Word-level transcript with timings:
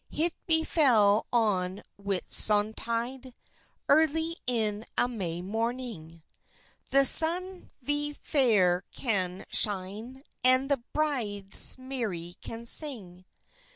Hit 0.09 0.33
befell 0.47 1.27
on 1.31 1.83
Whitsontide, 1.95 3.35
Erly 3.87 4.33
in 4.47 4.83
a 4.97 5.07
may 5.07 5.43
mornyng, 5.43 6.23
The 6.89 7.05
son 7.05 7.69
vp 7.83 8.17
fayre 8.23 8.83
can 8.95 9.45
shyne, 9.51 10.23
And 10.43 10.71
the 10.71 10.81
briddis 10.95 11.77
mery 11.77 12.33
can 12.41 12.65
syng. 12.65 13.25